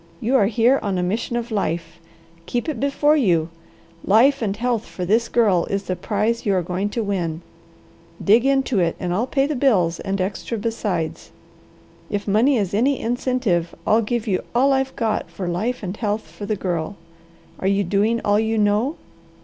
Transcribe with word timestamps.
You 0.19 0.35
are 0.35 0.47
here 0.47 0.79
on 0.81 0.97
a 0.97 1.03
mission 1.03 1.35
of 1.35 1.51
life. 1.51 1.99
Keep 2.47 2.67
it 2.67 2.79
before 2.79 3.15
you! 3.15 3.49
Life 4.03 4.41
and 4.41 4.57
health 4.57 4.83
for 4.83 5.05
this 5.05 5.29
Girl 5.29 5.65
is 5.67 5.83
the 5.83 5.95
prize 5.95 6.43
you 6.43 6.55
are 6.55 6.63
going 6.63 6.89
to 6.89 7.03
win. 7.03 7.43
Dig 8.23 8.43
into 8.43 8.79
it, 8.79 8.95
and 8.99 9.13
I'll 9.13 9.27
pay 9.27 9.45
the 9.45 9.55
bills, 9.55 9.99
and 9.99 10.19
extra 10.19 10.57
besides. 10.57 11.29
If 12.09 12.27
money 12.27 12.57
is 12.57 12.73
any 12.73 12.99
incentive, 12.99 13.75
I'll 13.85 14.01
give 14.01 14.25
you 14.25 14.41
all 14.55 14.73
I've 14.73 14.95
got 14.95 15.29
for 15.29 15.47
life 15.47 15.83
and 15.83 15.95
health 15.95 16.23
for 16.23 16.47
the 16.47 16.55
Girl. 16.55 16.95
Are 17.59 17.67
you 17.67 17.83
doing 17.83 18.21
all 18.25 18.39
you 18.39 18.57
know?" 18.57 18.95